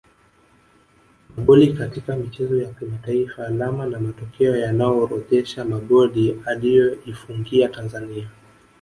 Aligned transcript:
Magoli 1.37 1.73
katika 1.73 2.15
michezo 2.15 2.61
ya 2.61 2.69
kimataifa 2.73 3.47
Alama 3.47 3.85
na 3.85 3.99
matokeo 3.99 4.55
yanaorodhesha 4.55 5.65
magoli 5.65 6.37
aliyoifungia 6.45 7.69
Tanzania 7.69 8.29